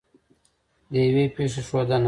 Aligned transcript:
د 0.91 0.93
یوې 1.05 1.25
پېښې 1.35 1.61
ښودنه 1.67 1.99